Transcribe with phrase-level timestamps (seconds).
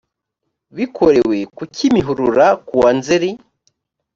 [0.77, 3.29] bikorewe ku kimihurura kuwa nzeri